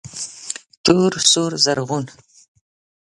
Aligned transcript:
تور، 0.83 1.11
سور، 1.31 1.49
رزغون 1.63 2.05